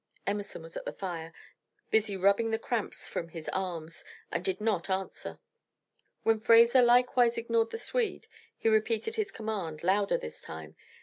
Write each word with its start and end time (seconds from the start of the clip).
Emerson 0.25 0.63
was 0.63 0.75
at 0.75 0.83
the 0.83 0.91
fire, 0.91 1.31
busy 1.91 2.17
rubbing 2.17 2.49
the 2.49 2.57
cramps 2.57 3.07
from 3.07 3.27
his 3.29 3.47
arms, 3.49 4.03
and 4.31 4.43
did 4.43 4.59
not 4.59 4.89
answer. 4.89 5.37
When 6.23 6.39
Fraser 6.39 6.81
likewise 6.81 7.37
ignored 7.37 7.69
the 7.69 7.77
Swede, 7.77 8.27
he 8.57 8.67
repeated 8.67 9.13
his 9.13 9.31
command, 9.31 9.83
louder 9.83 10.17
this 10.17 10.41
time. 10.41 10.75